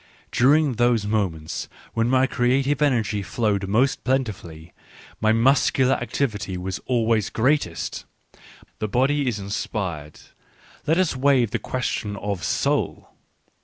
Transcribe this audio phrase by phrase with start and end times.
[0.31, 4.73] Du ring those moments when my creative energy flowedjnost plentifully,
[5.19, 8.05] my musculaTlictivity was ad way§ greaiesL
[8.79, 10.19] The bo dy is inspired:
[10.87, 13.09] let us waive the question of" soul."